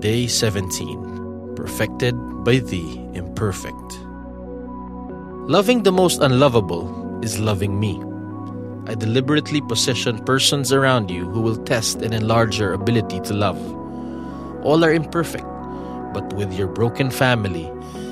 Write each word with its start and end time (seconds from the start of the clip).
3:17 0.00 1.56
Perfected 1.56 2.14
by 2.44 2.58
the 2.58 2.84
imperfect. 3.14 3.98
Loving 5.50 5.82
the 5.82 5.90
most 5.90 6.20
unlovable 6.22 6.86
is 7.22 7.40
loving 7.40 7.80
me. 7.80 7.98
I 8.86 8.94
deliberately 8.94 9.60
position 9.60 10.22
persons 10.24 10.72
around 10.72 11.10
you 11.10 11.26
who 11.28 11.40
will 11.40 11.56
test 11.64 12.00
and 12.00 12.14
enlarge 12.14 12.58
your 12.60 12.74
ability 12.74 13.18
to 13.26 13.34
love. 13.34 13.58
All 14.64 14.84
are 14.84 14.92
imperfect, 14.92 15.46
but 16.14 16.32
with 16.34 16.54
your 16.54 16.68
broken 16.68 17.10
family, 17.10 17.66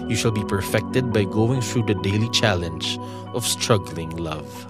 you 0.08 0.16
shall 0.16 0.32
be 0.32 0.44
perfected 0.44 1.12
by 1.12 1.22
going 1.22 1.60
through 1.60 1.86
the 1.86 1.94
daily 2.02 2.28
challenge 2.30 2.98
of 3.32 3.46
struggling 3.46 4.10
love. 4.16 4.66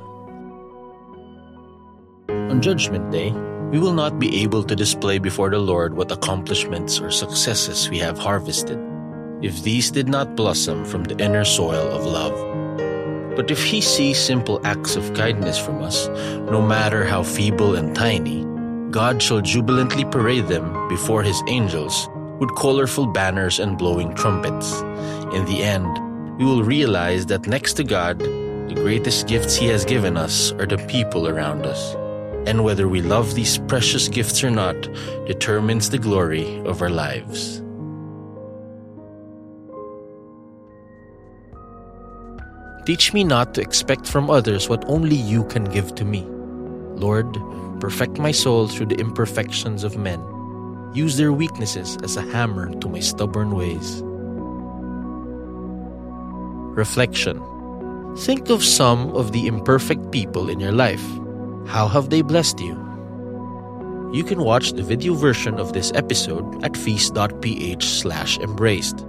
On 2.29 2.61
Judgment 2.61 3.11
Day, 3.11 3.33
we 3.71 3.79
will 3.79 3.93
not 3.93 4.19
be 4.19 4.43
able 4.43 4.63
to 4.63 4.77
display 4.77 5.19
before 5.19 5.51
the 5.51 5.59
Lord 5.59 5.95
what 5.95 6.13
accomplishments 6.13 7.01
or 7.01 7.11
successes 7.11 7.91
we 7.91 7.99
have 7.99 8.19
harvested, 8.19 8.79
if 9.43 9.63
these 9.63 9.91
did 9.91 10.09
not 10.09 10.37
blossom 10.37 10.85
from 10.85 11.03
the 11.05 11.19
inner 11.23 11.45
soil 11.45 11.91
of 11.91 12.07
love. 12.07 12.37
But 13.35 13.51
if 13.51 13.63
He 13.63 13.81
sees 13.81 14.19
simple 14.19 14.61
acts 14.65 14.95
of 14.95 15.13
kindness 15.15 15.59
from 15.59 15.83
us, 15.83 16.07
no 16.49 16.63
matter 16.63 17.05
how 17.05 17.23
feeble 17.23 17.75
and 17.75 17.95
tiny, 17.95 18.45
God 18.91 19.21
shall 19.21 19.41
jubilantly 19.41 20.05
parade 20.05 20.47
them 20.47 20.89
before 20.89 21.23
His 21.23 21.43
angels 21.49 22.09
with 22.39 22.55
colorful 22.55 23.07
banners 23.07 23.59
and 23.59 23.77
blowing 23.77 24.15
trumpets. 24.15 24.81
In 25.35 25.45
the 25.47 25.63
end, 25.63 26.39
we 26.39 26.45
will 26.45 26.63
realize 26.63 27.27
that 27.27 27.49
next 27.49 27.75
to 27.75 27.85
God, 27.85 28.21
the 28.21 28.75
greatest 28.77 29.27
gifts 29.27 29.57
He 29.57 29.67
has 29.67 29.85
given 29.85 30.17
us 30.17 30.53
are 30.53 30.67
the 30.67 30.79
people 30.87 31.27
around 31.27 31.67
us. 31.67 31.97
And 32.47 32.63
whether 32.63 32.89
we 32.89 33.03
love 33.03 33.35
these 33.35 33.59
precious 33.59 34.09
gifts 34.09 34.43
or 34.45 34.51
not 34.51 34.81
determines 35.27 35.91
the 35.91 35.99
glory 35.99 36.61
of 36.65 36.81
our 36.81 36.91
lives. 36.91 37.63
Teach 42.87 43.13
me 43.13 43.25
not 43.25 43.53
to 43.55 43.61
expect 43.61 44.07
from 44.07 44.31
others 44.31 44.69
what 44.69 44.85
only 44.87 45.17
you 45.17 45.43
can 45.47 45.65
give 45.65 45.97
to 45.97 46.05
me. 46.05 46.25
Lord, 46.95 47.27
perfect 47.81 48.19
my 48.19 48.31
soul 48.31 48.69
through 48.69 48.87
the 48.87 49.01
imperfections 49.01 49.83
of 49.83 49.99
men. 49.99 50.23
Use 50.95 51.17
their 51.17 51.33
weaknesses 51.33 51.99
as 52.05 52.17
a 52.17 52.23
hammer 52.23 52.73
to 52.79 52.89
my 52.89 53.01
stubborn 53.01 53.57
ways. 53.57 54.03
Reflection 56.77 57.43
Think 58.19 58.49
of 58.49 58.65
some 58.65 59.15
of 59.15 59.33
the 59.33 59.47
imperfect 59.47 60.11
people 60.11 60.49
in 60.49 60.59
your 60.59 60.73
life. 60.73 61.05
How 61.67 61.89
have 61.89 62.11
they 62.11 62.23
blessed 62.23 62.61
you? 62.61 62.75
You 64.13 64.23
can 64.25 64.43
watch 64.43 64.73
the 64.73 64.85
video 64.85 65.15
version 65.15 65.59
of 65.59 65.73
this 65.73 65.91
episode 65.95 66.65
at 66.65 66.77
feast.ph 66.77 67.85
slash 67.85 68.39
embraced. 68.39 69.05